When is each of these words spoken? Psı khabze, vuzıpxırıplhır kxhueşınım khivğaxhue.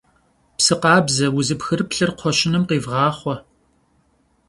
Psı 0.57 0.75
khabze, 0.81 1.27
vuzıpxırıplhır 1.33 2.11
kxhueşınım 2.17 2.63
khivğaxhue. 2.69 3.35